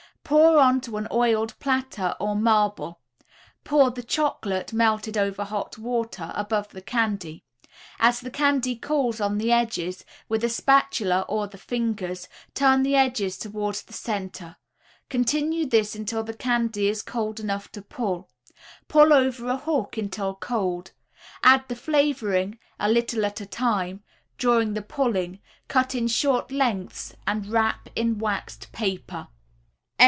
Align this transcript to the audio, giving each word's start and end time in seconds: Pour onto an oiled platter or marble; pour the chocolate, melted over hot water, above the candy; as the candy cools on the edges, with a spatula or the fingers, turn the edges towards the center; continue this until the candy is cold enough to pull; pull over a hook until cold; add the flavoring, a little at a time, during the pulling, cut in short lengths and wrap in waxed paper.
Pour 0.23 0.59
onto 0.59 0.95
an 0.95 1.09
oiled 1.11 1.59
platter 1.59 2.15
or 2.17 2.37
marble; 2.37 3.01
pour 3.65 3.91
the 3.91 4.03
chocolate, 4.03 4.71
melted 4.71 5.17
over 5.17 5.43
hot 5.43 5.77
water, 5.77 6.31
above 6.35 6.69
the 6.69 6.81
candy; 6.81 7.43
as 7.99 8.21
the 8.21 8.31
candy 8.31 8.77
cools 8.77 9.19
on 9.19 9.37
the 9.39 9.51
edges, 9.51 10.05
with 10.29 10.41
a 10.41 10.47
spatula 10.47 11.25
or 11.27 11.47
the 11.47 11.57
fingers, 11.57 12.29
turn 12.53 12.81
the 12.81 12.95
edges 12.95 13.37
towards 13.37 13.81
the 13.81 13.91
center; 13.93 14.55
continue 15.09 15.65
this 15.65 15.95
until 15.97 16.23
the 16.23 16.33
candy 16.33 16.87
is 16.87 17.01
cold 17.03 17.37
enough 17.37 17.69
to 17.69 17.81
pull; 17.81 18.29
pull 18.87 19.11
over 19.11 19.49
a 19.49 19.57
hook 19.57 19.97
until 19.97 20.33
cold; 20.33 20.91
add 21.43 21.67
the 21.67 21.75
flavoring, 21.75 22.57
a 22.79 22.89
little 22.89 23.25
at 23.25 23.41
a 23.41 23.45
time, 23.45 24.01
during 24.37 24.75
the 24.75 24.81
pulling, 24.83 25.41
cut 25.67 25.93
in 25.93 26.07
short 26.07 26.51
lengths 26.53 27.13
and 27.27 27.47
wrap 27.47 27.89
in 27.97 28.17
waxed 28.17 28.71
paper. 28.71 29.27